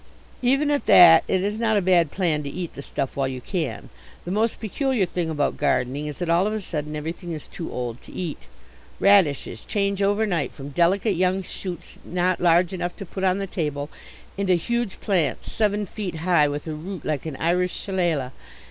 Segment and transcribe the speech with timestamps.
[0.41, 3.39] Even at that it is not a bad plan to eat the stuff while you
[3.39, 3.89] can.
[4.25, 7.71] The most peculiar thing about gardening is that all of a sudden everything is too
[7.71, 8.39] old to eat.
[8.99, 13.45] Radishes change over night from delicate young shoots not large enough to put on the
[13.45, 13.91] table
[14.39, 18.31] into huge plants seven feet high with a root like an Irish shillelagh.